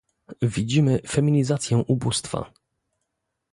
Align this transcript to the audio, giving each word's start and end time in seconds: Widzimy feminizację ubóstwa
Widzimy 0.41 0.99
feminizację 1.07 1.77
ubóstwa 1.87 2.51